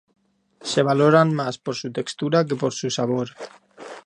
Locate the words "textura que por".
1.91-2.73